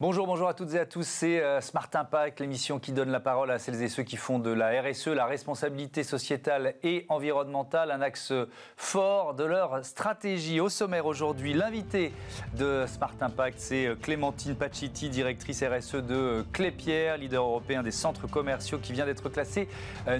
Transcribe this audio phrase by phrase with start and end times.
[0.00, 1.04] Bonjour, bonjour à toutes et à tous.
[1.04, 4.38] C'est euh, Smart Impact, l'émission qui donne la parole à celles et ceux qui font
[4.38, 8.32] de la RSE, la responsabilité sociétale et environnementale, un axe
[8.76, 10.60] fort de leur stratégie.
[10.60, 12.12] Au sommaire aujourd'hui, l'invité
[12.56, 17.90] de Smart Impact, c'est euh, Clémentine Paciti, directrice RSE de euh, Clépierre, leader européen des
[17.90, 19.68] centres commerciaux, qui vient d'être classé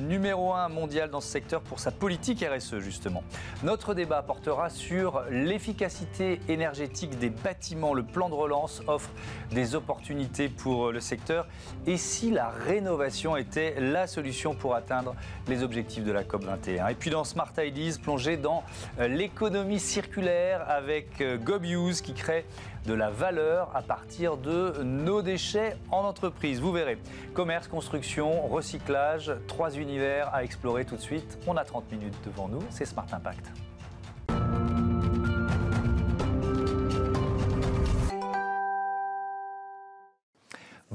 [0.00, 3.22] numéro un mondial dans ce secteur pour sa politique RSE, justement.
[3.62, 7.95] Notre débat portera sur l'efficacité énergétique des bâtiments.
[7.95, 9.11] Le plan de relance offre
[9.53, 11.46] des opportunités pour le secteur
[11.86, 15.14] et si la rénovation était la solution pour atteindre
[15.46, 16.90] les objectifs de la COP21.
[16.90, 18.62] Et puis dans Smart Ideas, plonger dans
[18.99, 22.45] euh, l'économie circulaire avec euh, Gobius qui crée
[22.86, 26.61] de la valeur à partir de nos déchets en entreprise.
[26.61, 26.98] Vous verrez,
[27.35, 31.39] commerce, construction, recyclage, trois univers à explorer tout de suite.
[31.46, 33.67] On a 30 minutes devant nous, c'est Smart Impact.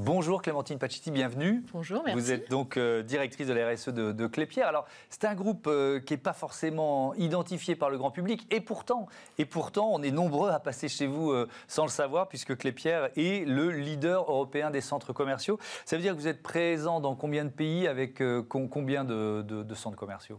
[0.06, 1.64] Bonjour Clémentine Pachiti, bienvenue.
[1.72, 2.20] Bonjour, merci.
[2.20, 4.68] Vous êtes donc euh, directrice de la RSE de, de Clépierre.
[4.68, 8.60] Alors, c'est un groupe euh, qui n'est pas forcément identifié par le grand public, et
[8.60, 12.58] pourtant, et pourtant, on est nombreux à passer chez vous euh, sans le savoir, puisque
[12.58, 15.58] Clépierre est le leader européen des centres commerciaux.
[15.86, 19.76] Ça veut dire que vous êtes présent dans combien de pays avec combien de, de
[19.76, 20.36] centres commerciaux?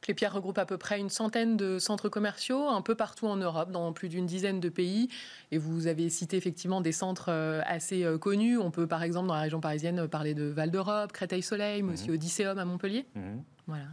[0.00, 3.70] Clépierre regroupe à peu près une centaine de centres commerciaux, un peu partout en Europe,
[3.72, 5.08] dans plus d'une dizaine de pays.
[5.50, 8.58] Et vous avez cité effectivement des centres euh, assez euh, connus.
[8.58, 12.08] On peut par exemple dans la région parisienne parler de Val d'Europe, Créteil-Soleil, mais aussi
[12.08, 12.14] mhm.
[12.14, 13.06] Odysseum à Montpellier.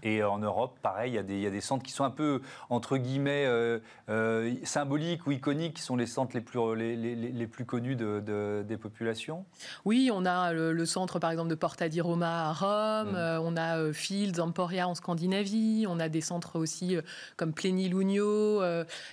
[0.03, 3.45] Et en Europe, pareil, il y, a des, centres qui sont un peu, entre guillemets,
[3.45, 8.63] euh, euh, symboliques ou iconiques, qui sont les centres les plus, les, plus connus de,
[8.67, 9.45] des populations.
[9.83, 13.15] Oui, on a le, centre, par exemple, de Porta di Roma à Rome, mm.
[13.15, 16.97] euh, on a Fields, Emporia en Scandinavie, on a des centres aussi
[17.37, 18.61] comme Plenilunio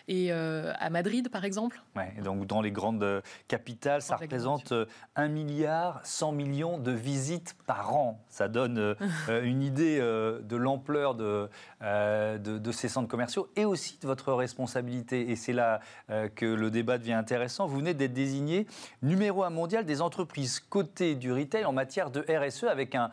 [0.09, 1.83] et à Madrid, par exemple.
[1.97, 4.72] Ouais, donc dans les grandes capitales, ça représente
[5.17, 8.25] 1 milliard 100 millions de visites par an.
[8.28, 8.97] Ça donne
[9.28, 14.33] une idée de de l'ampleur euh, de, de, ces centres commerciaux et aussi de votre
[14.35, 15.31] responsabilité.
[15.31, 15.81] Et c'est là
[16.11, 17.67] euh, que le débat devient intéressant.
[17.67, 18.67] Vous venez d'être désigné
[19.01, 23.11] numéro un mondial des entreprises cotées du retail en matière de RSE avec un,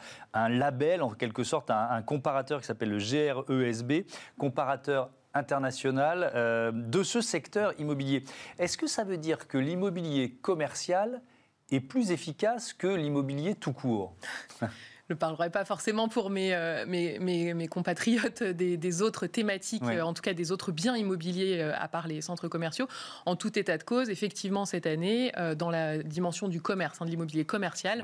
[0.49, 4.05] label, en quelque sorte, un, comparateur qui s'appelle le GRESB,
[4.37, 8.25] comparateur international euh, de ce secteur immobilier.
[8.57, 11.21] Est-ce que ça veut dire que l'immobilier commercial
[11.71, 14.15] est plus efficace que l'immobilier tout court?
[15.09, 20.13] ne parlerai pas forcément pour mes, euh, mes, mes, compatriotes des, autres thématiques, euh, en
[20.13, 22.87] tout cas des autres biens immobiliers euh, à part les centres commerciaux.
[23.25, 27.09] En tout état de cause, effectivement, cette année, dans la dimension du commerce, hein, de
[27.09, 28.03] l'immobilier commercial,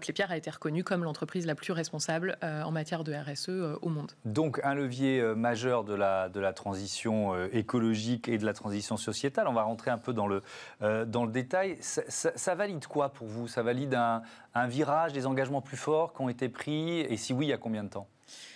[0.00, 4.12] Clépierre a été reconnue comme l'entreprise la plus responsable en matière de RSE au monde.
[4.24, 9.48] Donc un levier majeur de la, de la transition écologique et de la transition sociétale.
[9.48, 10.42] On va rentrer un peu dans le,
[10.80, 11.76] dans le détail.
[11.80, 13.48] Ça, ça, valide quoi pour vous?
[13.48, 14.22] Ça valide un,
[14.54, 17.52] un virage, des engagements plus forts qui ont été pris Et si oui, il y
[17.52, 18.06] a combien de temps?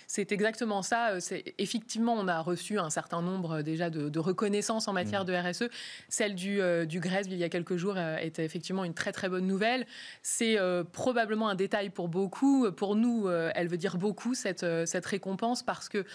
[0.07, 1.11] C'est exactement ça.
[1.11, 5.23] Euh, c'est, effectivement, on a reçu un certain nombre euh, déjà de, reconnaissances en matière
[5.23, 5.27] mmh.
[5.27, 5.63] de RSE.
[6.09, 9.29] Celle du, euh, du GRESB il y a quelques jours était effectivement une très très
[9.29, 9.85] bonne nouvelle.
[10.23, 10.57] C'est
[10.91, 12.71] probablement un détail pour beaucoup.
[12.71, 16.05] Pour nous, elle veut dire beaucoup cette, cette récompense parce que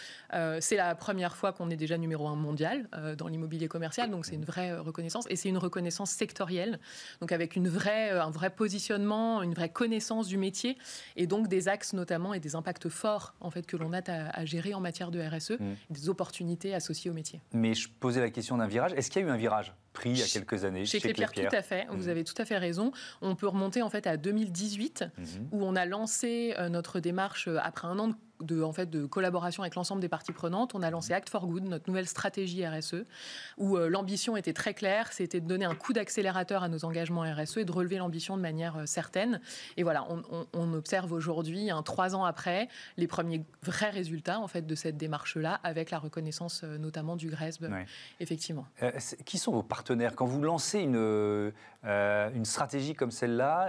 [0.60, 2.88] c'est la première fois qu'on est déjà numéro un mondial
[3.18, 4.10] dans l'immobilier commercial.
[4.10, 6.80] Donc c'est une vraie reconnaissance et c'est une reconnaissance sectorielle.
[7.20, 10.78] Donc avec une vraie, un vrai positionnement, une vraie connaissance du métier
[11.16, 14.44] et donc des axes notamment et des impacts forts en fait que l'on a à,
[14.44, 15.74] gérer en matière de RSE, mm.
[15.90, 17.40] des opportunités associées au métier.
[17.52, 18.92] Mais je posais la question d'un virage.
[18.94, 21.12] Est-ce qu'il y a eu un virage pris il y a quelques années chez, chez
[21.12, 21.86] Clépierre, tout à fait.
[21.90, 22.10] Vous mm.
[22.10, 22.92] avez tout à fait raison.
[23.20, 25.24] On peut remonter en fait à 2018 mm-hmm.
[25.52, 28.90] où on a lancé euh, notre démarche euh, après un an de de, en fait,
[28.90, 30.74] de collaboration avec l'ensemble des parties prenantes.
[30.74, 33.04] On a lancé Act for Good, notre nouvelle stratégie RSE,
[33.58, 37.22] où euh, l'ambition était très claire, c'était de donner un coup d'accélérateur à nos engagements
[37.22, 39.40] RSE et de relever l'ambition de manière euh, certaine.
[39.76, 40.06] Et voilà,
[40.52, 44.96] on, observe aujourd'hui, un trois ans après, les premiers vrais résultats en fait de cette
[44.96, 47.66] démarche-là, avec la reconnaissance euh, notamment du GRESB,
[48.20, 48.66] effectivement.
[49.24, 50.14] qui sont vos partenaires?
[50.16, 51.52] Quand vous lancez une,
[51.84, 53.68] une stratégie comme celle-là,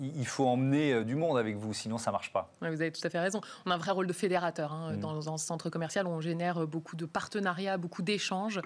[0.00, 2.52] il faut emmener du monde avec vous, sinon ça ne marche pas.
[2.60, 3.40] vous avez tout à fait raison.
[3.66, 4.72] On a un vrai rôle de fédérateur.
[4.72, 5.00] Hein, mm.
[5.00, 8.60] dans, un centre commercial, on génère beaucoup de partenariats, beaucoup d'échanges.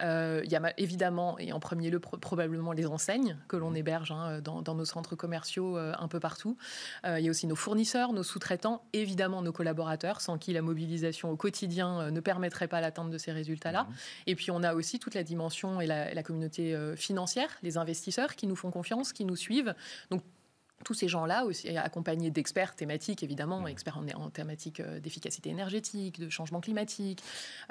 [0.00, 3.76] Euh, il y a évidemment, et en premier lieu, probablement les enseignes que l'on mm.
[3.76, 6.56] héberge hein, dans, nos centres commerciaux euh, un peu partout.
[7.04, 10.62] Euh, il y a aussi nos fournisseurs, nos sous-traitants, évidemment nos collaborateurs, sans qui la
[10.62, 13.84] mobilisation au quotidien ne permettrait pas l'atteinte de ces résultats-là.
[13.84, 13.94] Mm.
[14.28, 18.34] Et puis on a aussi toute la dimension et la, la communauté financière, les investisseurs
[18.34, 19.74] qui nous font confiance, qui nous suivent.
[20.10, 20.22] Donc
[20.84, 23.68] tous ces gens-là, aussi accompagnés d'experts thématiques, évidemment, mmh.
[23.68, 27.22] experts en, en thématiques euh, d'efficacité énergétique, de changement climatique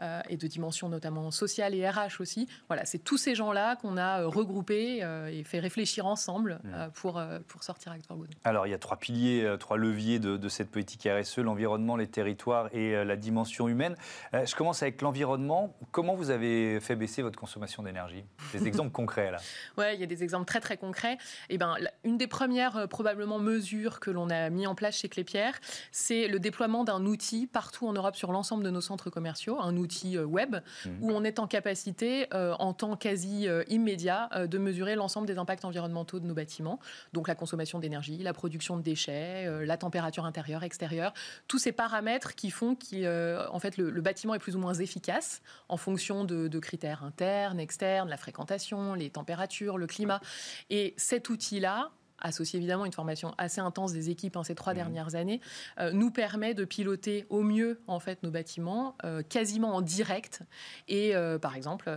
[0.01, 2.47] euh, et de dimensions notamment sociales et RH aussi.
[2.67, 6.91] Voilà, c'est tous ces gens-là qu'on a euh, regroupés et fait réfléchir ensemble mmh.
[6.93, 8.29] pour, pour sortir Act for Good.
[8.43, 12.07] Alors, il y a trois piliers, trois leviers de, de cette politique RSE, l'environnement, les
[12.07, 13.95] territoires et la dimension humaine.
[14.33, 15.75] je commence avec l'environnement.
[15.91, 18.23] Comment vous avez fait baisser votre consommation d'énergie?
[18.53, 19.37] Des exemples concrets, là
[19.77, 21.13] Oui, il y a des exemples très, très concrets.
[21.49, 25.09] Et eh ben, une des premières probablement mesure que l'on a mis en place chez
[25.09, 25.59] Clépierre,
[25.91, 29.75] c'est le déploiement d'un outil partout en Europe sur l'ensemble de nos centres commerciaux, un
[29.75, 30.89] outil euh, web, mmh.
[31.01, 35.37] où on est en capacité, euh, en temps quasi euh, immédiat, de mesurer l'ensemble des
[35.37, 36.79] impacts environnementaux de nos bâtiments,
[37.11, 41.13] donc la consommation d'énergie, la production de déchets, la température intérieure, extérieure,
[41.49, 45.41] tous ces paramètres qui font que en fait, le, bâtiment est plus ou moins efficace
[45.67, 50.21] en fonction de, de critères internes, externes, la fréquentation, les températures, le climat.
[50.69, 51.91] Et cet outil-là,
[52.21, 54.77] associé évidemment à une formation assez intense des équipes en ces trois mmh.
[54.77, 55.41] dernières années,
[55.79, 60.41] euh, nous permet de piloter au mieux en fait nos bâtiments euh, quasiment en direct.
[60.87, 61.89] Et euh, par exemple,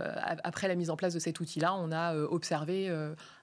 [0.43, 2.89] après la mise en place de cet outil-là, on a observé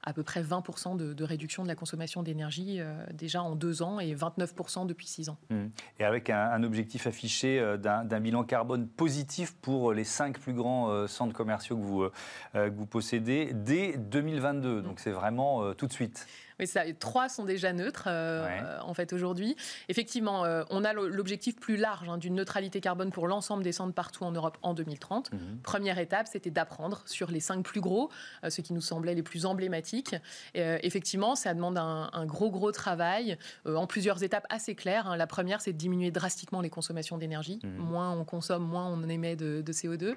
[0.03, 2.81] à peu près 20% de, réduction de la consommation d'énergie
[3.13, 5.39] déjà en deux ans et 29% depuis six ans.
[5.51, 5.67] Mmh.
[5.99, 11.35] Et avec un, objectif affiché d'un bilan carbone positif pour les cinq plus grands centres
[11.35, 12.09] commerciaux que vous,
[12.55, 14.81] que vous possédez dès 2022.
[14.81, 14.83] Mmh.
[14.83, 16.27] Donc c'est vraiment tout de suite.
[16.59, 19.57] Oui, ça, trois sont déjà neutres, euh, en fait, aujourd'hui.
[19.89, 23.93] Effectivement, euh, on a l'objectif plus large hein, d'une neutralité carbone pour l'ensemble des centres
[23.93, 25.33] partout en Europe en 2030.
[25.33, 25.41] Mhm.
[25.63, 28.11] Première étape, c'était d'apprendre sur les cinq plus gros,
[28.43, 30.17] euh, ceux qui nous semblaient les plus emblématiques.
[30.55, 35.07] effectivement, ça demande un, gros, gros travail en plusieurs étapes assez claires.
[35.07, 35.17] Hein.
[35.17, 37.61] La première, c'est de diminuer drastiquement les consommations d'énergie.
[37.63, 37.77] Mhm.
[37.77, 40.15] Moins on consomme, moins on émet de, CO2.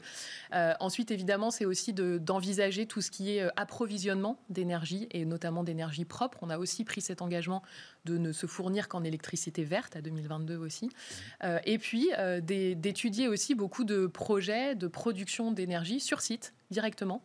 [0.79, 6.28] ensuite, évidemment, c'est aussi d'envisager tout ce qui est approvisionnement d'énergie et notamment d'énergie propre
[6.41, 7.61] on a aussi pris cet engagement
[8.05, 10.89] de ne se fournir qu'en électricité verte à 2022 aussi.
[11.43, 17.23] Euh, et puis euh, d'étudier aussi beaucoup de projets de production d'énergie sur site directement.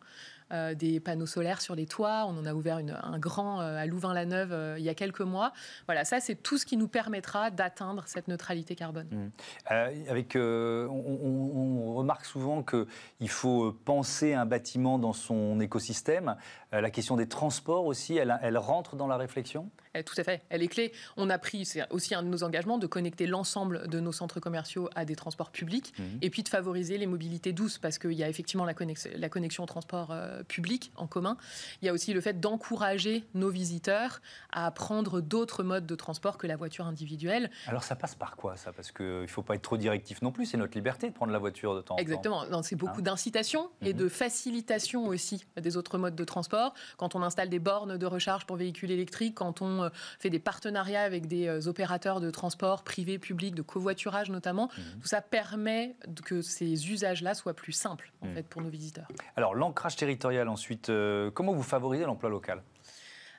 [0.52, 2.26] Euh, des panneaux solaires sur les toits.
[2.28, 5.52] On en a ouvert un grand à Louvain-la-Neuve il y a quelques mois.
[5.86, 9.08] Voilà, ça c'est tout ce qui nous permettra d'atteindre cette neutralité carbone.
[9.10, 9.70] Mmh.
[10.08, 16.36] avec, on, remarque souvent qu'il faut penser un bâtiment dans son écosystème.
[16.72, 19.70] la question des transports aussi, elle rentre dans la réflexion?
[20.02, 20.92] Tout à fait, elle est clé.
[21.16, 24.40] On a pris, c'est aussi un de nos engagements, de connecter l'ensemble de nos centres
[24.40, 26.18] commerciaux à des transports publics mhm.
[26.22, 29.28] et puis de favoriser les mobilités douces parce qu'il y a effectivement la connexion, la
[29.28, 31.36] connexion au transport euh, public en commun.
[31.82, 34.20] Il y a aussi le fait d'encourager nos visiteurs
[34.50, 37.50] à prendre d'autres modes de transport que la voiture individuelle.
[37.66, 38.72] Alors ça passe par quoi ça?
[38.72, 41.32] Parce qu'il ne faut pas être trop directif non plus, c'est notre liberté de prendre
[41.32, 42.02] la voiture de temps en temps.
[42.02, 43.02] Exactement, c'est beaucoup hein?
[43.02, 43.98] d'incitation et mhm.
[43.98, 46.74] de facilitation aussi des autres modes de transport.
[46.96, 50.38] Quand on installe des bornes de recharge pour véhicules électriques, quand on euh, fait des
[50.38, 54.70] partenariats avec des euh, opérateurs de transport privés, publics, de covoiturage notamment.
[54.76, 55.00] Mhm.
[55.00, 58.34] Tout ça permet que ces usages-là soient plus simples en mhm.
[58.34, 59.08] fait, pour nos visiteurs.
[59.36, 62.62] Alors l'ancrage territorial ensuite, euh, comment vous favorisez l'emploi local?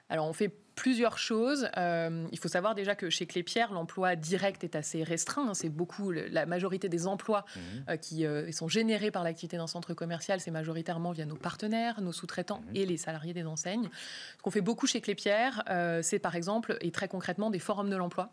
[0.10, 1.68] Alors on fait plusieurs choses.
[1.78, 5.54] Euh, il faut savoir déjà que chez Clépierre, l'emploi direct est assez restreint.
[5.54, 7.60] C'est beaucoup la majorité des emplois mmh.
[7.90, 12.02] euh, qui euh, sont générés par l'activité d'un centre commercial, c'est majoritairement via nos partenaires,
[12.02, 12.76] nos sous-traitants mmh.
[12.76, 13.90] et les salariés des enseignes.
[14.38, 15.64] Ce qu'on fait beaucoup chez Clépierre,
[16.02, 18.32] c'est par exemple et très concrètement des forums de l'emploi.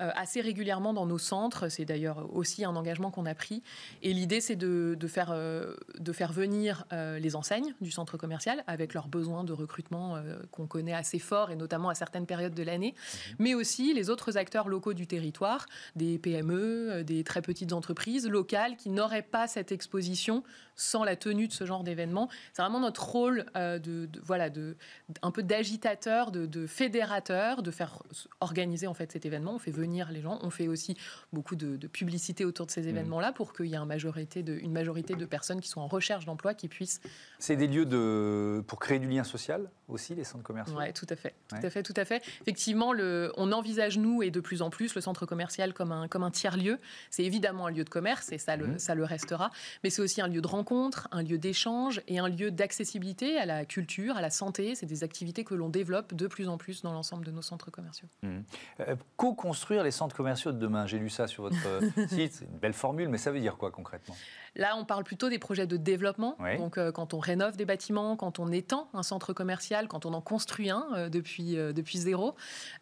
[0.00, 1.68] Euh, assez régulièrement dans nos centres.
[1.68, 3.62] C'est d'ailleurs aussi un engagement qu'on a pris.
[4.02, 8.62] Et l'idée, c'est de, faire, euh, de faire venir euh, les enseignes du centre commercial
[8.68, 12.62] avec leurs besoins de recrutement qu'on connaît assez fort et notamment à certaines périodes de
[12.62, 13.36] l'année, mhm.
[13.38, 18.76] mais aussi les autres acteurs locaux du territoire, des PME, des très petites entreprises locales
[18.76, 20.44] qui n'auraient pas cette exposition
[20.78, 22.30] sans la tenue de ce genre d'événement.
[22.54, 24.76] C'est vraiment notre rôle de, voilà, de,
[25.22, 28.02] un peu d'agitateur, de, de, fédérateur, de faire
[28.40, 29.54] organiser en fait cet événement.
[29.54, 30.38] On fait venir les gens.
[30.42, 30.96] On fait aussi
[31.32, 32.88] beaucoup de, publicité autour de ces mmh.
[32.88, 35.88] événements-là pour qu'il y ait une majorité, de, une majorité de personnes qui sont en
[35.88, 37.00] recherche d'emploi qui puissent.
[37.38, 40.76] C'est des lieux de, pour créer du lien social aussi, les centres commerciaux?
[40.78, 41.34] Oui, tout à fait.
[41.48, 42.22] Tout à fait, tout à fait.
[42.42, 46.08] Effectivement, le, on envisage, nous, et de plus en plus, le centre commercial comme un,
[46.08, 46.78] comme un tiers-lieu.
[47.10, 48.78] C'est évidemment un lieu de commerce et ça le, mmh.
[48.78, 49.50] ça le restera,
[49.82, 50.67] mais c'est aussi un lieu de rencontre,
[51.10, 54.74] un lieu d'échange et un lieu d'accessibilité à la culture, à la santé.
[54.74, 57.70] C'est des activités que l'on développe de plus en plus dans l'ensemble de nos centres
[57.70, 58.08] commerciaux.
[58.22, 58.38] Mmh.
[58.80, 62.44] Euh, co-construire les centres commerciaux de demain, j'ai lu ça sur votre euh, site, c'est
[62.44, 64.14] une belle formule, mais ça veut dire quoi concrètement?
[64.56, 66.36] Là, on parle plutôt des projets de développement.
[66.58, 70.14] Donc, euh, quand on rénove des bâtiments, quand on étend un centre commercial, quand on
[70.14, 72.34] en construit un euh, depuis, depuis zéro.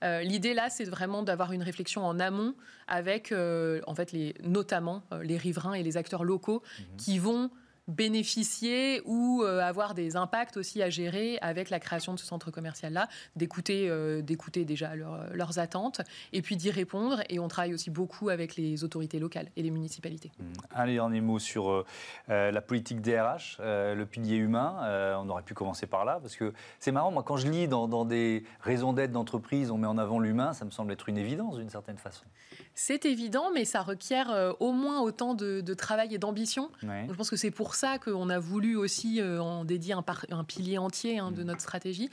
[0.02, 2.54] L'idée là, c'est vraiment d'avoir une réflexion en amont
[2.88, 6.96] avec, en fait, les, notamment les riverains et les acteurs locaux mhm.
[6.96, 7.50] qui vont
[7.88, 13.08] bénéficier ou avoir des impacts aussi à gérer avec la création de ce centre commercial-là,
[13.36, 13.90] d'écouter
[14.22, 16.00] d'écouter déjà leurs attentes
[16.32, 17.22] et puis d'y répondre.
[17.28, 20.32] Et on travaille aussi beaucoup avec les autorités locales et les municipalités.
[20.38, 20.44] Mmh.
[20.74, 21.84] Un dernier mot sur
[22.28, 25.16] la politique DRH, le pilier humain.
[25.20, 27.88] on aurait pu commencer par là parce que c'est marrant, moi quand je lis dans,
[27.88, 31.18] dans des raisons d'être d'entreprise, on met en avant l'humain, ça me semble être une
[31.18, 32.24] évidence d'une certaine façon.
[32.74, 36.70] C'est évident, mais ça requiert euh, au moins autant de, travail et d'ambition.
[36.82, 40.44] Je pense que c'est pour ça qu'on a voulu aussi euh, en dédier un, un
[40.44, 41.46] pilier entier hein, de mm.
[41.46, 42.10] notre stratégie.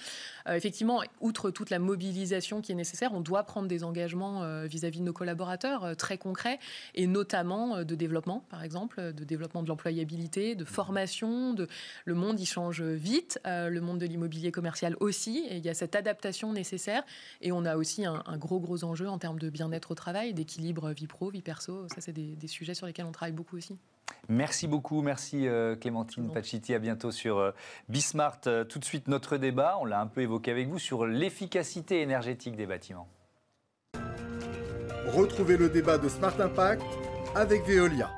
[0.48, 5.00] Euh, effectivement, outre toute la mobilisation qui est nécessaire, on doit prendre des engagements vis-à-vis
[5.00, 6.60] de nos collaborateurs très concrets,
[6.96, 11.53] et notamment de développement, par exemple, de développement de l'employabilité, de formation.
[11.53, 11.67] De...
[12.05, 15.74] Le monde, y change vite, le monde de l'immobilier commercial aussi, et il y a
[15.74, 17.03] cette adaptation nécessaire.
[17.41, 20.34] Et on a aussi un, un gros, gros enjeu en termes de bien-être au travail,
[20.43, 21.88] équilibre vie pro, vie perso.
[21.89, 23.77] Ça, c'est des, sujets sur lesquels on travaille beaucoup aussi.
[24.29, 26.74] Merci beaucoup, merci euh, Clémentine Pachiti.
[26.74, 27.51] À bientôt sur euh,
[27.89, 28.39] Bismart.
[28.48, 32.01] Euh, tout de suite, notre débat, on l'a un peu évoqué avec vous, sur l'efficacité
[32.01, 33.08] énergétique des bâtiments.
[35.08, 36.84] Retrouvez le débat de Smart Impact
[37.36, 38.10] avec Veolia.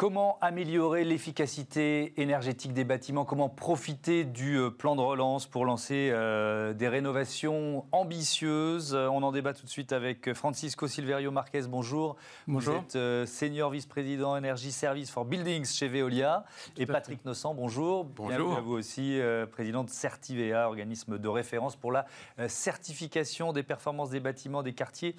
[0.00, 3.26] Comment améliorer l'efficacité énergétique des bâtiments?
[3.26, 8.94] Comment profiter du euh, plan de relance pour lancer euh, des rénovations ambitieuses?
[8.94, 11.64] On en débat tout de suite avec Francisco Silverio Marquez.
[11.68, 12.16] Bonjour.
[12.48, 12.76] Bonjour.
[12.76, 16.46] Vous êtes euh, senior vice-président énergie service for buildings chez Veolia.
[16.78, 18.04] et Patrick Nossan, bonjour.
[18.04, 18.56] Bonjour.
[18.56, 19.20] à vous aussi,
[19.52, 22.06] président de Certivea, organisme de référence pour la
[22.48, 25.14] certification des performances des bâtiments, des quartiers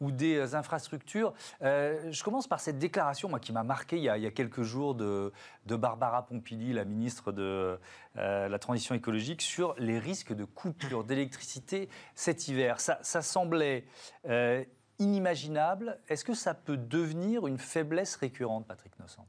[0.00, 1.34] ou des infrastructures.
[1.60, 4.30] je commence par cette déclaration, moi, qui m'a marqué il y a il y a
[4.30, 5.32] quelques jours de,
[5.66, 7.78] Barbara Pompili, la ministre de
[8.16, 12.78] euh, la Transition écologique, sur les risques de coupure d'électricité cet hiver.
[12.78, 13.84] Ça, semblait
[14.28, 14.64] euh,
[15.00, 15.98] inimaginable.
[16.08, 19.24] Est-ce que ça peut devenir une faiblesse récurrente, Patrick Nossan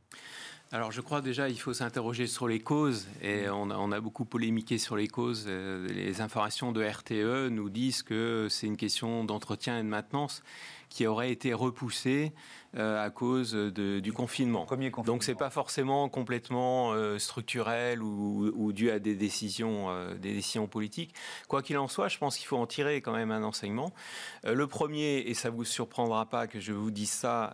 [0.71, 3.99] alors je crois déjà il faut s'interroger sur les causes et on a, on a,
[3.99, 5.45] beaucoup polémiqué sur les causes.
[5.47, 10.41] Euh, les informations de RTE nous disent que c'est une question d'entretien et de maintenance
[10.93, 12.33] qui aurait été repoussée
[12.77, 14.65] euh, à cause du confinement.
[14.65, 15.03] Confinement.
[15.03, 20.67] Donc c'est pas forcément complètement euh, structurel ou, dû à des décisions, euh, des décisions
[20.67, 21.15] politiques.
[21.47, 23.91] Quoi qu'il en soit, je pense qu'il faut en tirer quand même un enseignement.
[24.43, 27.53] le premier, et ça vous surprendra pas que je vous dise ça,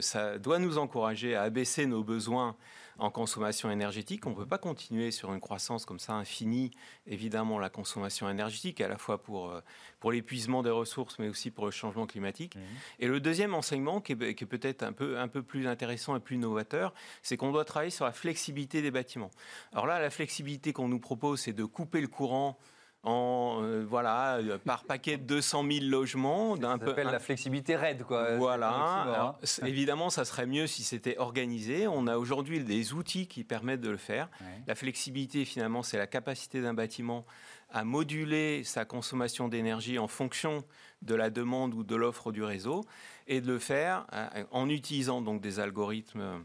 [0.00, 2.54] ça doit nous encourager à abaisser nos besoins
[2.98, 4.26] en consommation énergétique.
[4.26, 6.72] On ne peut pas continuer sur une croissance comme ça infinie.
[7.06, 9.60] Évidemment, la consommation énergétique, à la fois pour, euh,
[10.00, 12.56] pour l'épuisement des ressources, mais aussi pour le changement climatique.
[12.56, 12.60] Mmh.
[13.00, 16.36] Et le deuxième enseignement, qui est, peut-être un peu, un peu plus intéressant et plus
[16.36, 19.30] novateur, c'est qu'on doit travailler sur la flexibilité des bâtiments.
[19.72, 22.58] Alors là, la flexibilité qu'on nous propose, c'est de couper le courant
[23.04, 26.56] en euh, voilà euh, par paquet de 200 000 logements.
[26.56, 28.36] Ça s'appelle la flexibilité raide, quoi.
[28.36, 28.72] Voilà.
[28.72, 29.36] Hein.
[29.64, 31.86] évidemment, ça serait mieux si c'était organisé.
[31.86, 34.28] On a aujourd'hui des outils qui permettent de le faire.
[34.66, 37.24] La flexibilité, finalement, c'est la capacité d'un bâtiment
[37.70, 40.64] à moduler sa consommation d'énergie en fonction
[41.02, 42.84] de la demande ou de l'offre du réseau
[43.26, 46.44] et de le faire euh, en utilisant donc des algorithmes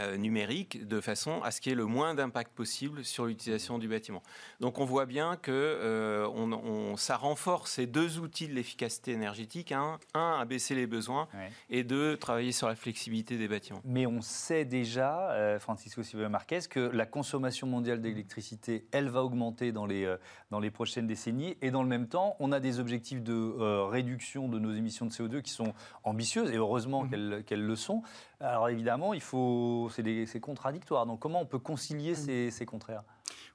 [0.00, 3.78] euh, numérique de façon à ce qu'il y ait le moins d'impact possible sur l'utilisation
[3.78, 4.24] du bâtiment.
[4.58, 9.70] Donc on voit bien que euh, on, ça renforce ces deux outils de l'efficacité énergétique.
[9.70, 11.28] Un, à baisser les besoins
[11.70, 13.80] et deux, travailler sur la flexibilité des bâtiments.
[13.84, 19.22] Mais on sait déjà, euh, Francisco Silva Marquez, que la consommation mondiale d'électricité, elle va
[19.22, 20.12] augmenter dans les,
[20.50, 21.56] dans les prochaines décennies.
[21.62, 25.12] Et dans le même temps, on a des objectifs de réduction de nos émissions de
[25.12, 25.72] CO2 qui sont
[26.02, 27.44] ambitieuses, et heureusement mmh.
[27.44, 28.02] qu'elles le sont.
[28.40, 31.06] Alors évidemment, il faut, c'est contradictoire.
[31.06, 33.02] Donc comment on peut concilier ces, ces contraires?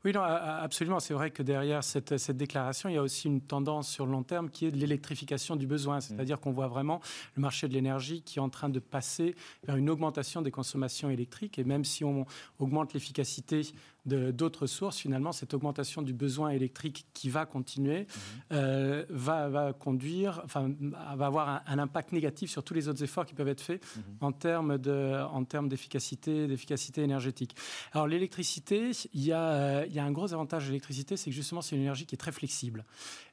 [0.06, 1.02] Oui, non, absolument.
[1.02, 4.14] C'est vrai que derrière cette, cette, déclaration, il y a aussi une tendance sur le
[4.14, 5.98] long terme qui est de l'électrification du besoin.
[5.98, 6.02] Mmh.
[6.02, 7.02] C'est-à-dire qu'on voit vraiment
[7.36, 11.10] le marché de l'énergie qui est en train de passer vers une augmentation des consommations
[11.10, 11.60] électriques.
[11.60, 12.26] Et même si on
[12.60, 13.74] augmente l'efficacité
[14.06, 18.06] d'autres sources, finalement, cette augmentation du besoin électrique qui va continuer mmh.
[18.54, 23.26] euh, va, va, conduire, enfin, va avoir un, impact négatif sur tous les autres efforts
[23.26, 24.02] qui peuvent être faits mmh.
[24.22, 27.56] en termes de, en termes d'efficacité, d'efficacité énergétique.
[27.94, 31.30] Alors l'électricité, il y a euh, il y a un gros avantage de l'électricité, c'est
[31.30, 32.86] que justement, c'est une énergie qui est très flexible.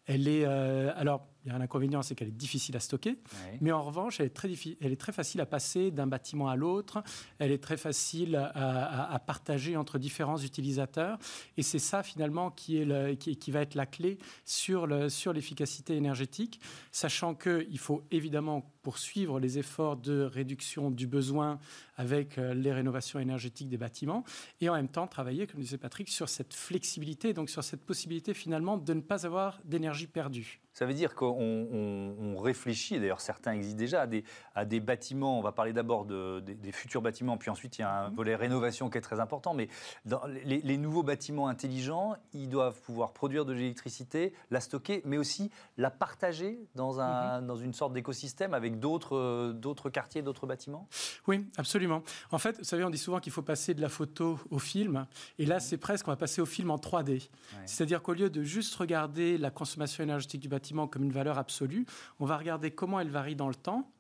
[0.07, 3.19] Elle est, euh, alors, il y a un inconvénient, c'est qu'elle est difficile à stocker,
[3.61, 4.51] mais en revanche, elle est très,
[4.81, 7.05] elle est très facile à passer d'un bâtiment à l'autre,
[7.39, 11.19] elle est très facile à, partager entre différents utilisateurs,
[11.57, 15.33] et c'est ça finalement qui, est le, qui, va être la clé sur, le, sur
[15.33, 16.61] l'efficacité énergétique,
[16.91, 21.59] sachant qu'il faut évidemment poursuivre les efforts de réduction du besoin
[21.97, 24.25] avec euh, les rénovations énergétiques des bâtiments,
[24.61, 28.35] et en même temps travailler, comme disait Patrick, sur cette flexibilité, donc sur cette possibilité
[28.35, 30.61] finalement de ne pas avoir d'énergie perdue.
[30.77, 35.39] Ça veut dire qu'on réfléchit, d'ailleurs certains existent déjà, à des, à des bâtiments.
[35.39, 38.15] On va parler d'abord de, des, futurs bâtiments, puis ensuite il y a un mhm.
[38.15, 39.55] volet rénovation qui est très important.
[39.55, 39.69] Mais
[40.05, 45.51] dans les, nouveaux bâtiments intelligents, ils doivent pouvoir produire de l'électricité, la stocker, mais aussi
[45.79, 47.47] la partager dans, un, mhm.
[47.47, 50.87] dans une sorte d'écosystème avec d'autres quartiers, d'autres bâtiments?
[51.27, 52.03] Oui, absolument.
[52.33, 55.07] En fait, vous savez, on dit souvent qu'il faut passer de la photo au film.
[55.39, 55.61] Et là, mhm.
[55.61, 57.31] c'est presque, on va passer au film en 3D.
[57.65, 61.87] C'est-à-dire qu'au lieu de juste regarder la consommation énergétique du bâtiment, comme une valeur absolue.
[62.21, 63.91] On va regarder comment elle varie dans le temps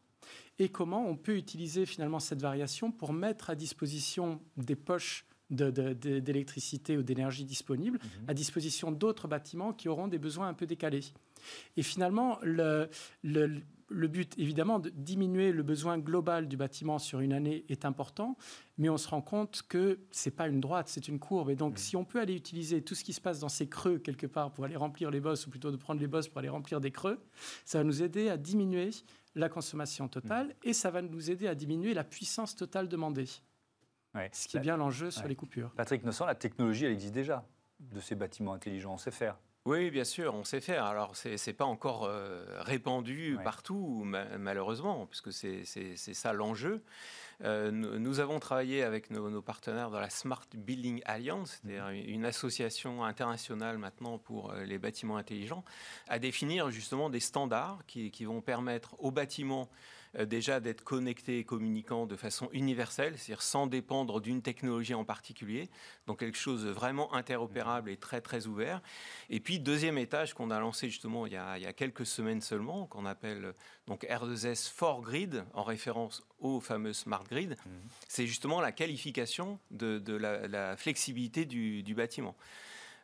[0.58, 6.96] et comment on peut utiliser finalement cette variation pour mettre à disposition des poches d'électricité
[6.96, 8.24] ou d'énergie disponibles mhm.
[8.28, 11.04] à disposition d'autres bâtiments qui auront des besoins un peu décalés.
[11.76, 12.88] Et finalement, le,
[13.22, 17.84] le, le but, évidemment, de diminuer le besoin global du bâtiment sur une année est
[17.84, 18.36] important,
[18.78, 21.50] mais on se rend compte que ce n'est pas une droite, c'est une courbe.
[21.50, 21.78] Et donc, mmh.
[21.78, 24.52] si on peut aller utiliser tout ce qui se passe dans ces creux quelque part
[24.52, 26.90] pour aller remplir les bosses, ou plutôt de prendre les bosses pour aller remplir des
[26.90, 27.20] creux,
[27.64, 28.90] ça va nous aider à diminuer
[29.34, 30.68] la consommation totale mmh.
[30.68, 33.28] et ça va nous aider à diminuer la puissance totale demandée.
[34.32, 35.70] Ce qui est bien l'enjeu sur les coupures.
[35.76, 37.46] Patrick Nosson, la technologie, elle existe déjà
[37.78, 39.36] de ces bâtiments intelligents, on sait faire.
[39.66, 40.84] Oui, bien sûr, on sait faire.
[40.84, 44.04] Alors, ce n'est pas encore euh, répandu partout,
[44.38, 46.84] malheureusement, puisque c'est ça l'enjeu.
[47.42, 52.08] Euh, nous, avons travaillé avec nos, partenaires dans la Smart Building Alliance, c'est-à-dire mhm.
[52.08, 55.64] une association internationale maintenant pour euh, les bâtiments intelligents,
[56.06, 59.68] à définir justement des standards qui, qui vont permettre aux bâtiments
[60.24, 65.68] déjà d'être connectés et communiquants de façon universelle, c'est-à-dire sans dépendre d'une technologie en particulier,
[66.06, 68.80] donc quelque chose de vraiment interopérable et très très ouvert.
[69.30, 73.06] Et puis deuxième étage qu'on a lancé justement il y a, quelques semaines seulement, qu'on
[73.06, 73.52] appelle
[73.86, 77.72] donc R2S for Grid, en référence au fameux smart grid, mhm.
[78.08, 82.36] c'est justement la qualification de, la, flexibilité du bâtiment.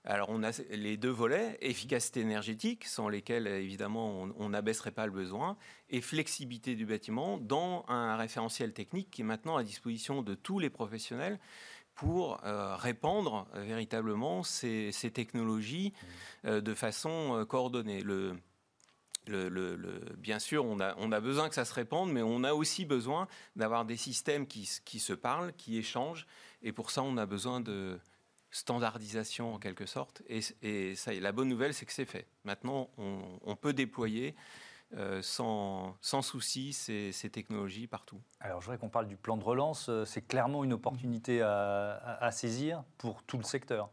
[0.04, 5.12] Alors on a les deux volets, efficacité énergétique, sans lesquels évidemment on n'abaisserait pas le
[5.12, 5.56] besoin,
[5.90, 10.58] et flexibilité du bâtiment dans un référentiel technique qui est maintenant à disposition de tous
[10.58, 11.38] les professionnels
[11.94, 16.46] pour euh, répandre euh, véritablement ces, technologies mmh.
[16.48, 18.02] euh, de façon coordonnée.
[18.02, 18.36] Le,
[20.16, 22.84] bien sûr, on a, on a, besoin que ça se répande, mais on a aussi
[22.84, 26.26] besoin d'avoir des systèmes qui, qui, se parlent, qui échangent,
[26.62, 28.00] et pour ça, on a besoin de,
[28.52, 30.22] standardisation en quelque sorte.
[30.28, 32.26] Et, ça, la bonne nouvelle, c'est que c'est fait.
[32.44, 34.36] Maintenant, on, peut déployer
[34.94, 38.20] euh, sans, sans, souci ces, technologies partout.
[38.40, 39.88] Alors, je voudrais qu'on parle du plan de relance.
[39.88, 43.90] Euh, c'est clairement une opportunité à saisir pour tout le secteur.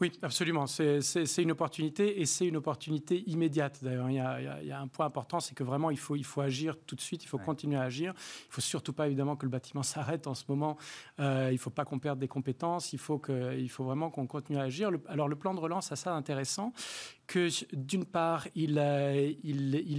[0.00, 0.66] Oui, absolument.
[0.66, 3.84] C'est une opportunité et c'est une opportunité immédiate.
[3.84, 6.74] D'ailleurs, il, y a un point important, c'est que vraiment, il faut, il faut agir
[6.86, 8.14] tout de suite, il faut continuer à agir.
[8.14, 10.78] Il ne faut surtout pas, évidemment, que le bâtiment s'arrête en ce moment.
[11.18, 12.94] Euh, il ne faut pas qu'on perde des compétences.
[12.94, 14.90] Il faut, que, il faut vraiment qu'on continue à agir.
[15.06, 16.72] alors, le plan de relance, c'est ça intéressant
[17.30, 18.74] que d'une part, il,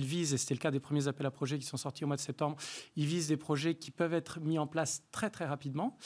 [0.03, 2.17] vise, et c'était le cas des premiers appels à projets qui sont sortis au mois
[2.17, 2.57] de septembre,
[2.97, 5.97] il vise des projets qui peuvent être mis en place très très rapidement.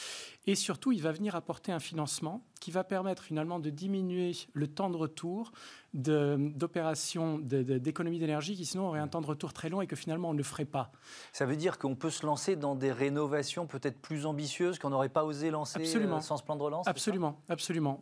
[0.46, 4.68] Et surtout, il va venir apporter un financement qui va permettre finalement de diminuer le
[4.68, 5.52] temps de retour
[5.96, 10.30] d'opérations d'économie d'énergie qui sinon auraient un temps de retour très long et que finalement
[10.30, 10.92] on ne ferait pas.
[11.32, 15.10] Ça veut dire qu'on peut se lancer dans des rénovations peut-être plus ambitieuses qu'on n'aurait
[15.10, 16.18] pas osé lancer absolument.
[16.18, 18.02] Euh, sans ce plan de relance Absolument, absolument.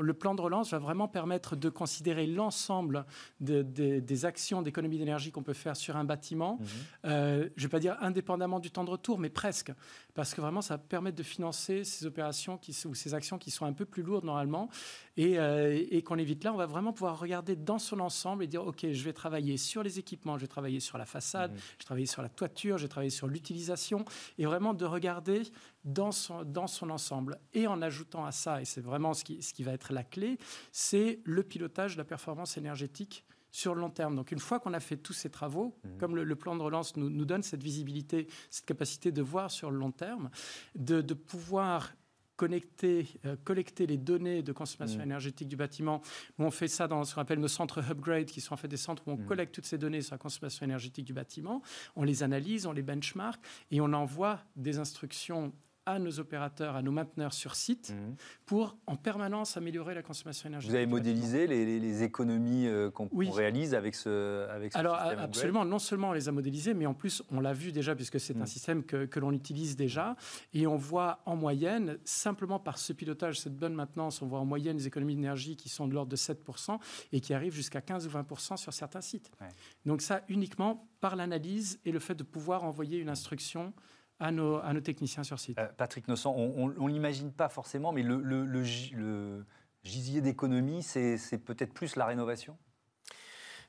[0.00, 3.06] le plan de relance va vraiment permettre de considérer l'ensemble
[3.40, 6.58] des actions d'économie d'énergie qu'on peut faire sur un bâtiment.
[6.60, 6.66] Mhm.
[7.06, 9.72] Euh, je ne vais pas dire indépendamment du temps de retour, mais presque,
[10.14, 13.64] parce que vraiment ça permet de financer ces opérations qui, ou ces actions qui sont
[13.64, 14.68] un peu plus lourdes normalement
[15.16, 16.52] et, euh, et qu'on évite là.
[16.52, 19.82] On va vraiment pouvoir regarder dans son ensemble et dire, OK, je vais travailler sur
[19.82, 21.56] les équipements, je vais travailler sur la façade, mmh.
[21.56, 24.04] je vais travailler sur la toiture, je vais travailler sur l'utilisation,
[24.38, 25.42] et vraiment de regarder
[25.84, 27.38] dans son, dans son ensemble.
[27.52, 30.04] Et en ajoutant à ça, et c'est vraiment ce qui, ce qui va être la
[30.04, 30.38] clé,
[30.72, 34.16] c'est le pilotage de la performance énergétique sur le long terme.
[34.16, 35.98] Donc une fois qu'on a fait tous ces travaux, mmh.
[35.98, 39.70] comme le, plan de relance nous, nous, donne cette visibilité, cette capacité de voir sur
[39.70, 40.28] le long terme,
[40.74, 41.92] de, de pouvoir
[42.36, 45.04] connecter, euh, collecter les données de consommation mm.
[45.04, 46.00] énergétique du bâtiment.
[46.38, 48.76] On fait ça dans ce qu'on appelle nos centres Upgrade, qui sont en fait des
[48.76, 49.26] centres où on mm.
[49.26, 51.62] collecte toutes ces données sur la consommation énergétique du bâtiment.
[51.96, 55.52] On les analyse, on les benchmark et on envoie des instructions
[55.86, 58.16] à nos opérateurs, à nos mainteneurs sur site, mhm.
[58.46, 60.70] pour en permanence améliorer la consommation énergétique.
[60.70, 65.78] Vous avez modélisé les, économies euh, qu'on réalise avec ce, avec ce Alors, absolument, non
[65.78, 68.40] seulement on les a modélisées, mais en plus, on l'a vu déjà, puisque c'est un
[68.40, 68.46] mhm.
[68.46, 70.16] système que, que l'on utilise déjà,
[70.52, 74.44] et on voit en moyenne, simplement par ce pilotage, cette bonne maintenance, on voit en
[74.44, 76.78] moyenne des économies d'énergie qui sont de l'ordre de 7%
[77.12, 79.30] et qui arrivent jusqu'à 15 ou 20% sur certains sites.
[79.84, 83.72] Donc ça, uniquement par l'analyse et le fait de pouvoir envoyer une instruction
[84.20, 85.58] à nos, à nos techniciens sur site.
[85.58, 89.44] Euh, Patrick Nossan, on ne l'imagine pas forcément, mais le, le, le,
[89.82, 92.56] gisier d'économie, c'est peut-être plus la rénovation?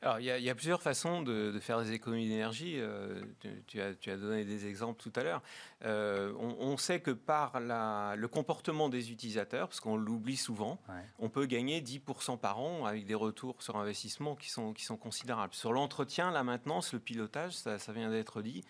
[0.02, 2.76] Alors, il y, a, plusieurs façons de, faire des économies d'énergie.
[2.78, 3.24] Euh,
[3.66, 5.42] tu, as, donné des exemples tout à l'heure.
[5.84, 10.80] Euh, on, sait que par le comportement des utilisateurs, parce qu'on l'oublie souvent,
[11.18, 14.98] on peut gagner 10% par an avec des retours sur investissement qui sont, qui sont
[14.98, 15.56] considérables.
[15.56, 18.64] Sur l'entretien, la maintenance, le pilotage, ça, ça vient d'être dit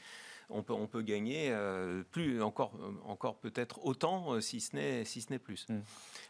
[0.49, 2.73] on peut, on peut gagner euh, plus, encore,
[3.05, 5.65] encore peut-être autant, euh, si ce n'est si plus.
[5.69, 5.79] Mm.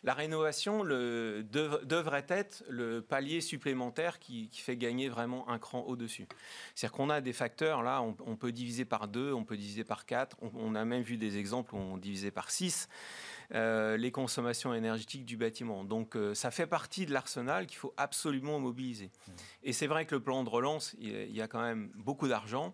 [0.04, 6.28] La rénovation le, devrait être le palier supplémentaire qui, fait gagner vraiment un cran au-dessus.
[6.73, 10.06] C'est-à-dire qu'on a des facteurs, là, on, peut diviser par deux, on peut diviser par
[10.06, 12.88] quatre, on, a même vu des exemples où on divisait par six.
[13.54, 15.84] Euh, les consommations énergétiques du bâtiment.
[15.84, 19.12] Donc ça fait partie de l'arsenal qu'il faut absolument mobiliser.
[19.28, 19.32] Mm.
[19.63, 22.73] Et c'est vrai que le plan de relance, il y a quand même beaucoup d'argent.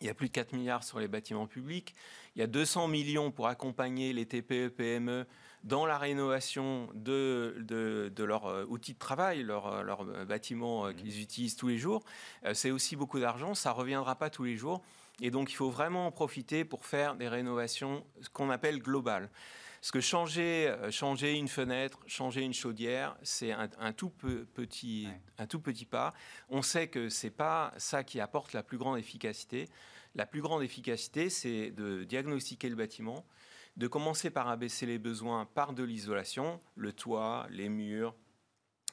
[0.00, 1.94] Il y a plus de 4 milliards sur les bâtiments publics.
[2.36, 5.26] Il y a 200 millions pour accompagner les TPE, PME
[5.64, 11.18] dans la rénovation de, de, leurs euh, outils de travail, leurs euh, bâtiments euh, qu'ils
[11.18, 11.22] mmh.
[11.22, 12.04] utilisent tous les jours.
[12.54, 13.54] C'est aussi beaucoup d'argent.
[13.54, 14.82] Ça ne reviendra pas tous les jours.
[15.20, 19.28] Et donc, il faut vraiment en profiter pour faire des rénovations, ce qu'on appelle globales.
[19.80, 25.60] Parce que changer, changer une fenêtre, changer une chaudière, c'est un, tout petit, un tout
[25.60, 26.14] petit pas.
[26.48, 29.68] On sait que c'est pas ça qui apporte la plus grande efficacité.
[30.16, 33.24] La plus grande efficacité, c'est de diagnostiquer le bâtiment,
[33.76, 38.16] de commencer par abaisser les besoins par de l'isolation, le toit, les murs,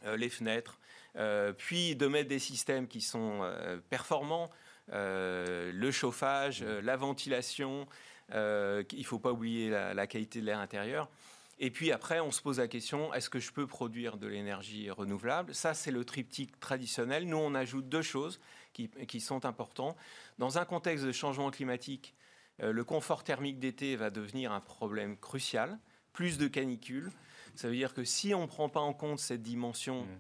[0.06, 0.80] euh, les fenêtres,
[1.16, 4.50] euh, puis de mettre des systèmes qui sont euh, performants,
[4.90, 7.88] le chauffage, la ventilation,
[8.32, 11.10] il ne faut pas oublier la, qualité de l'air intérieur.
[11.58, 14.90] Et puis après, on se pose la question, est-ce que je peux produire de l'énergie
[14.92, 15.56] renouvelable?
[15.56, 17.28] Ça, c'est le triptyque traditionnel.
[17.28, 18.42] Nous, on ajoute deux choses
[18.74, 19.96] qui, qui sont importantes.
[20.38, 22.14] Dans un contexte de changement climatique,
[22.62, 25.80] euh, le confort thermique d'été va devenir un problème crucial.
[26.14, 27.12] Plus de canicules.
[27.56, 30.20] Ça veut dire que si on ne prend pas en compte cette dimension mmh.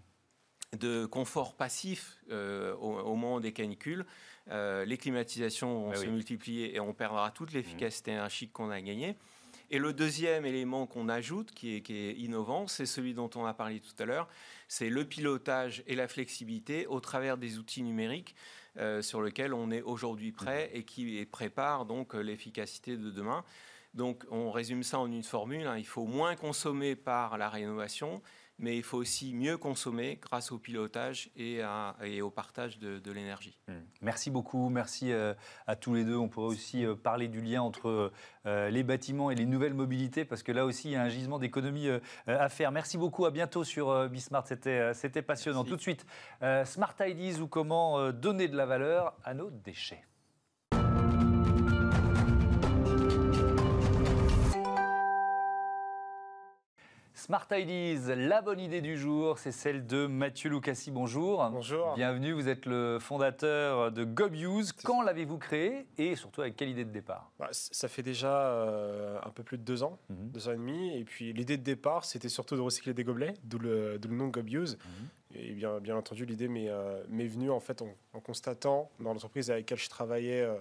[0.75, 4.05] De confort passif euh, au, moment des canicules,
[4.51, 7.55] euh, les climatisations vont se multiplier et on perdra toute mmh.
[7.55, 9.15] l'efficacité énergétique qu'on a gagnée.
[9.71, 13.45] Et le deuxième élément qu'on ajoute, qui est, qui est innovant, c'est celui dont on
[13.45, 14.27] a parlé tout à l'heure,
[14.67, 18.35] c'est le pilotage et la flexibilité au travers des outils numériques.
[18.77, 23.45] Euh, sur lequel on est aujourd'hui prêt et qui prépare donc l'efficacité de demain.
[23.93, 25.77] Donc on résume ça en une formule, hein.
[25.77, 28.21] il faut moins consommer par la rénovation,
[28.57, 31.61] mais il faut aussi mieux consommer grâce au pilotage et,
[32.21, 33.57] au partage de, l'énergie.
[33.67, 33.81] Hmm.
[34.01, 35.33] Merci beaucoup, merci euh,
[35.67, 36.17] à tous les deux.
[36.17, 38.11] On pourrait aussi euh, parler du lien entre
[38.45, 41.09] euh, les bâtiments et les nouvelles mobilités, parce que là aussi, il y a un
[41.09, 41.87] gisement d'économie
[42.27, 42.71] à faire.
[42.71, 45.63] Merci beaucoup, à bientôt sur Bismart, c'était passionnant.
[45.63, 46.05] Tout de suite,
[46.65, 50.03] Smart Ideas ou comment donner de la valeur à nos déchets.
[57.25, 60.91] Smart Ideas, la bonne idée du jour, c'est celle de Mathieu Lucassi.
[60.91, 61.43] Bonjour.
[61.49, 61.95] Bonjour.
[61.95, 64.73] Bienvenue, vous êtes le fondateur de GobUse.
[64.73, 67.31] Quand l'avez-vous créé et surtout avec quelle idée de départ?
[67.39, 70.29] Bah, Ça fait déjà euh, un peu plus de deux ans, mhm.
[70.33, 70.95] deux ans et demi.
[70.95, 74.77] Et puis l'idée de départ, c'était surtout de recycler des gobelets, d'où le, nom GobUse.
[74.77, 75.07] Mhm.
[75.39, 79.63] Et bien, bien entendu, l'idée m'est euh, venue en fait en, constatant dans l'entreprise avec
[79.63, 80.53] laquelle je travaillais euh,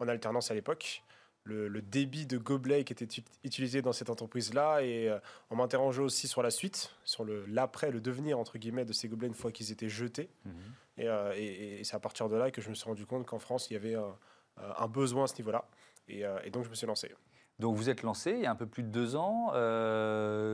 [0.00, 1.04] en alternance à l'époque
[1.50, 4.82] le, débit de gobelets qui était utilisé dans cette entreprise-là.
[4.82, 5.18] Et euh,
[5.50, 9.28] on m'interrogeait aussi sur la suite, sur l'après, le, devenir, entre guillemets, de ces gobelets
[9.28, 10.30] une fois qu'ils étaient jetés.
[10.44, 10.52] Mhm.
[11.00, 13.70] Euh, et, c'est à partir de là que je me suis rendu compte qu'en France,
[13.70, 15.64] il y avait un, besoin à ce niveau-là.
[16.10, 17.10] Euh, et, donc, je me suis lancé.
[17.58, 19.50] Donc, vous êtes lancé il y a un peu plus de deux ans.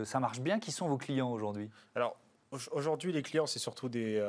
[0.04, 0.58] ça marche bien.
[0.58, 1.70] Qui sont vos clients aujourd'hui?
[1.94, 2.16] Alors,
[2.72, 4.22] aujourd'hui, les clients, c'est surtout des,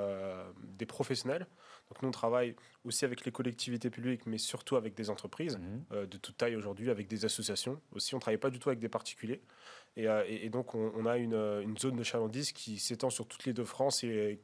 [0.78, 1.48] des professionnels.
[1.90, 5.84] Donc nous, on travaille aussi avec les collectivités publiques, mais surtout avec des entreprises mhm.
[5.92, 8.14] euh, de toute taille aujourd'hui, avec des associations aussi.
[8.14, 9.42] On ne travaille pas du tout avec des particuliers.
[9.96, 13.66] Et, euh, donc, on, a une, zone de chalandise qui s'étend sur toutes les deux
[13.66, 14.40] France et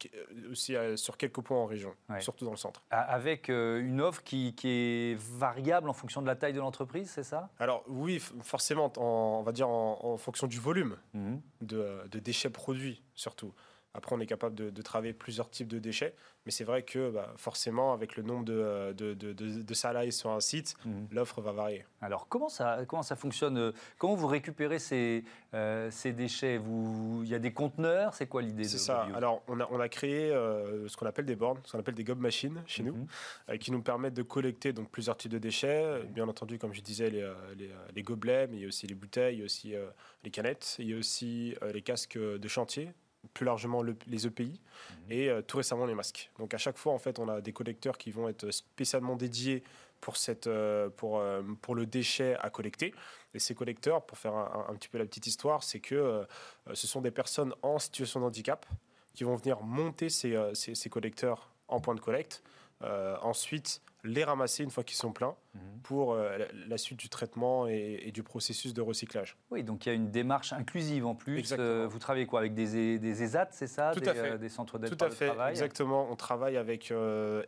[0.50, 2.82] aussi euh, sur quelques points en région, surtout dans le centre.
[2.90, 7.50] Avec une offre qui, est variable en fonction de la taille de l'entreprise, c'est ça?
[7.60, 11.42] Alors oui, forcément, on va dire en, fonction du volume mhm.
[11.62, 13.54] de déchets produits surtout.
[13.96, 17.32] Après, on est capable de, travailler plusieurs types de déchets, mais c'est vrai que bah,
[17.38, 21.08] forcément, avec le nombre de, de, de salariés sur un site, mhm.
[21.12, 21.86] l'offre va varier.
[22.02, 26.58] Alors, comment ça, comment ça fonctionne euh, Comment vous récupérez ces, euh, ces déchets?
[26.58, 28.16] Vous, Il y a des conteneurs?
[28.16, 29.08] C'est quoi l'idée C'est ça.
[29.14, 31.94] Alors, on a, on a créé euh, ce qu'on appelle des bornes, ce qu'on appelle
[31.94, 33.08] des gob machines chez nous,
[33.48, 33.58] mhm.
[33.60, 36.02] qui nous permettent de collecter donc, plusieurs types de déchets.
[36.10, 38.96] Bien entendu, comme je disais, les, les, les, gobelets, mais il y a aussi les
[38.96, 39.76] bouteilles, il y a aussi
[40.24, 42.92] les canettes, il y a aussi les casques de chantier
[43.34, 45.12] plus largement les EPI mhm.
[45.12, 46.30] et euh, tout récemment les masques.
[46.40, 49.64] Donc à chaque fois, en fait, on a des collecteurs qui vont être spécialement dédiés
[50.02, 52.94] pour, cette, euh, pour, euh, pour le déchet à collecter.
[53.34, 56.24] Et ces collecteurs, pour faire un, petit peu la petite histoire, c'est que
[56.72, 58.68] ce sont des personnes en situation de handicap
[59.16, 62.44] qui vont venir monter ces, ces, ces collecteurs en point de collecte.
[62.82, 65.62] Ensuite, les ramasser une fois qu'ils sont pleins Mhm.
[65.84, 69.38] pour euh, la, la suite du traitement et, et du processus de recyclage.
[69.52, 71.54] Oui, donc il y a une démarche inclusive en plus.
[71.60, 74.32] Euh, vous travaillez quoi Avec des, des ESAT, c'est ça Tout des, à fait.
[74.32, 76.08] euh, des centres d'aide Tout à fait, travail exactement.
[76.10, 76.92] On travaille avec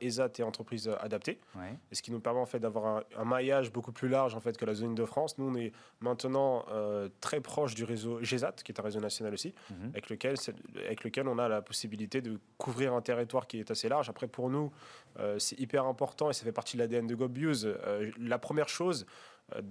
[0.01, 1.39] ESAT et entreprises adaptées,
[1.91, 4.39] et ce qui nous permet en fait d'avoir un, un maillage beaucoup plus large en
[4.39, 5.39] fait que la zone de France.
[5.39, 6.63] Nous, on est maintenant
[7.21, 9.89] très proche du réseau GESAT, qui est un réseau national aussi, Mhm.
[9.93, 10.53] avec lequel, c'est-
[10.85, 14.09] avec lequel on a la possibilité de couvrir un territoire qui est assez large.
[14.09, 14.71] Après, pour nous,
[15.39, 17.65] c'est hyper important et ça fait partie de l'ADN de GoBuse.
[17.65, 19.05] Euh, la première chose,
[19.55, 19.61] euh,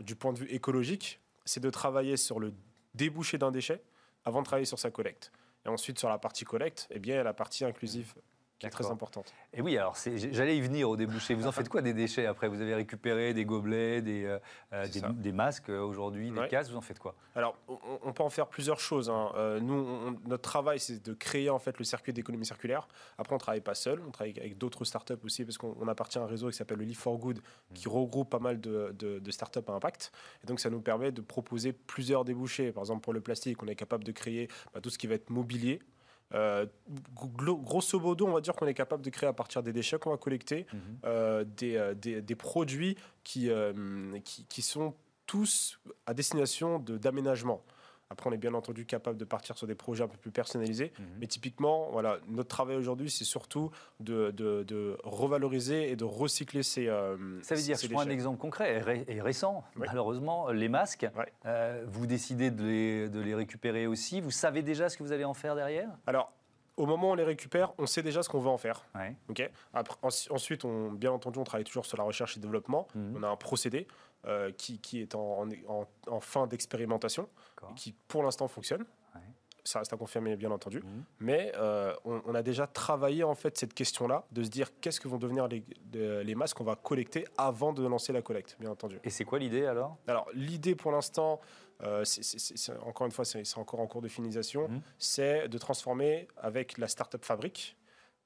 [0.00, 2.54] du point de vue écologique, c'est de travailler sur le
[2.94, 3.82] débouché d'un déchet
[4.24, 5.32] avant de travailler sur sa collecte.
[5.66, 8.14] Et ensuite, sur la partie collecte, eh bien, la partie inclusive
[8.62, 9.34] qui est très importante.
[9.52, 11.34] Et oui, alors j'allais y venir au débouché.
[11.34, 12.46] Vous en faites quoi des déchets après?
[12.48, 14.38] Vous avez récupéré des gobelets, des, euh,
[14.72, 16.48] euh, des, masques euh, aujourd'hui, des Ouais.
[16.48, 16.70] casques.
[16.70, 17.14] Vous en faites quoi?
[17.34, 19.10] Alors, on, on peut en faire plusieurs choses.
[19.10, 19.32] hein.
[19.34, 22.86] Euh, nous, on- notre travail, c'est de créer en fait le circuit d'économie circulaire.
[23.18, 26.18] Après, on travaille pas seul, on travaille avec d'autres startups aussi, parce qu'on on appartient
[26.18, 27.40] à un réseau qui s'appelle le Live for Good,
[27.74, 30.12] qui regroupe pas mal de, de- de startups à impact.
[30.44, 32.70] Et donc, ça nous permet de proposer plusieurs débouchés.
[32.72, 35.14] Par exemple, pour le plastique, on est capable de créer bah, tout ce qui va
[35.14, 35.80] être mobilier.
[36.34, 36.66] Euh,
[37.14, 40.10] grosso modo, on va dire qu'on est capable de créer à partir des déchets qu'on
[40.10, 40.66] va collecter
[41.04, 44.94] euh, des, euh, des- des produits qui, euh, qui, qui sont
[45.26, 47.62] tous à destination de- d'aménagement.
[48.12, 50.92] Après, on est bien entendu capable de partir sur des projets un peu plus personnalisés.
[50.98, 51.06] Mhm.
[51.20, 53.70] Mais typiquement, voilà, notre travail aujourd'hui, c'est surtout
[54.00, 58.10] de, de- de revaloriser et de recycler ces, euh, Ça veut dire, je prends un
[58.10, 59.86] exemple concret et, ré- et récent, Oui.
[59.86, 61.06] malheureusement, les masques.
[61.46, 64.20] Euh, vous décidez de les, de les récupérer aussi.
[64.20, 65.88] Vous savez déjà ce que vous allez en faire derrière?
[66.06, 66.32] Alors,
[66.76, 68.84] au moment où on les récupère, on sait déjà ce qu'on veut en faire.
[68.94, 69.16] Ouais.
[69.72, 72.88] Après, ensuite, on, bien entendu, on travaille toujours sur la recherche et développement.
[72.94, 73.14] Mhm.
[73.18, 73.86] On a un procédé
[74.26, 77.28] euh, qui, qui est en, en- en fin d'expérimentation,
[77.76, 78.82] qui pour l'instant fonctionne.
[79.14, 79.20] Ouais.
[79.64, 80.80] Ça reste à confirmer, bien entendu.
[80.80, 81.04] Mhm.
[81.20, 85.00] Mais euh, on, on a déjà travaillé en fait cette question-là, de se dire qu'est-ce
[85.00, 88.70] que vont devenir les, les masques qu'on va collecter avant de lancer la collecte, bien
[88.70, 88.98] entendu.
[89.04, 89.96] Et c'est quoi l'idée alors?
[90.08, 91.40] Alors l'idée pour l'instant,
[91.84, 94.80] euh, c'est- c'est- c'est- c'est- encore une fois, c'est encore en cours de finalisation, Mhm.
[94.98, 97.76] c'est de transformer avec la startup Fabrique,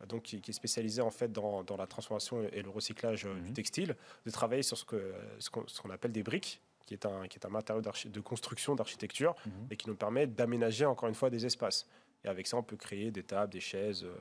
[0.08, 3.34] donc qui, qui est spécialisée en fait dans, dans la transformation et le recyclage euh,
[3.34, 3.42] Mhm.
[3.44, 7.38] du textile, de travailler sur ce qu'on ce appelle des briques, qui est un qui
[7.38, 9.52] est un matériau de construction d'architecture Mhm.
[9.70, 11.88] et qui nous permet d'aménager encore une fois des espaces.
[12.24, 14.16] Et avec ça, on peut créer des tables, des chaises euh,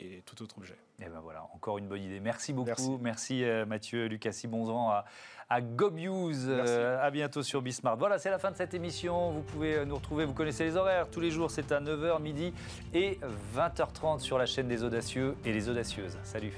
[0.00, 0.76] et tout autre objet.
[1.00, 2.20] Eh ben voilà, encore une bonne idée.
[2.20, 2.66] Merci beaucoup.
[2.68, 2.98] Merci.
[3.00, 4.46] Merci, euh, Mathieu Lucassi.
[4.48, 5.04] Bon vent à,
[5.48, 6.46] à GobUse.
[6.48, 7.96] Euh, à bientôt sur Bismart.
[7.96, 9.30] Voilà, c'est la fin de cette émission.
[9.30, 11.08] Vous pouvez euh, nous retrouver, vous connaissez les horaires.
[11.10, 12.52] Tous les jours, c'est à 9h, midi
[12.94, 13.18] et
[13.56, 16.18] 20h30 sur la chaîne des Audacieux et les Audacieuses.
[16.22, 16.52] Salut.